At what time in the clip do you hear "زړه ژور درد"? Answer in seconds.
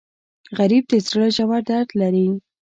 1.07-1.89